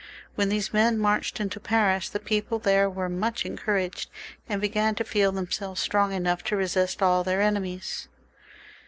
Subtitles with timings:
[0.33, 4.09] When these men marched into Paris, the people there were much encouraged,
[4.49, 7.21] and began to feel themselves strong enough to resist aU.
[7.21, 8.07] their enemies.